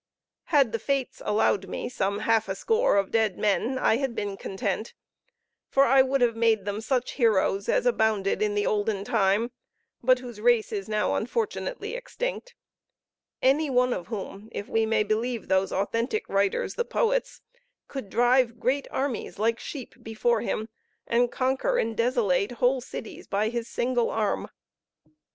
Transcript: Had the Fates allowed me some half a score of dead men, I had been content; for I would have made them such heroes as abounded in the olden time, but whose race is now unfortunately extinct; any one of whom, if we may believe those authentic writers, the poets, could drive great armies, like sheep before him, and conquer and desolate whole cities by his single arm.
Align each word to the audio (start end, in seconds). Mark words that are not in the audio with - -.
Had 0.45 0.71
the 0.71 0.79
Fates 0.79 1.21
allowed 1.23 1.67
me 1.69 1.87
some 1.87 2.21
half 2.21 2.49
a 2.49 2.55
score 2.55 2.97
of 2.97 3.11
dead 3.11 3.37
men, 3.37 3.77
I 3.77 3.97
had 3.97 4.15
been 4.15 4.35
content; 4.35 4.95
for 5.69 5.83
I 5.83 6.01
would 6.01 6.21
have 6.21 6.35
made 6.35 6.65
them 6.65 6.81
such 6.81 7.11
heroes 7.11 7.69
as 7.69 7.85
abounded 7.85 8.41
in 8.41 8.55
the 8.55 8.65
olden 8.65 9.03
time, 9.03 9.51
but 10.01 10.17
whose 10.17 10.41
race 10.41 10.71
is 10.71 10.89
now 10.89 11.13
unfortunately 11.13 11.93
extinct; 11.93 12.55
any 13.43 13.69
one 13.69 13.93
of 13.93 14.07
whom, 14.07 14.49
if 14.51 14.67
we 14.67 14.87
may 14.87 15.03
believe 15.03 15.49
those 15.49 15.71
authentic 15.71 16.27
writers, 16.27 16.73
the 16.73 16.83
poets, 16.83 17.41
could 17.87 18.09
drive 18.09 18.59
great 18.59 18.87
armies, 18.89 19.37
like 19.37 19.59
sheep 19.59 19.93
before 20.01 20.41
him, 20.41 20.67
and 21.05 21.31
conquer 21.31 21.77
and 21.77 21.95
desolate 21.95 22.53
whole 22.53 22.81
cities 22.81 23.27
by 23.27 23.49
his 23.49 23.67
single 23.67 24.09
arm. 24.09 24.47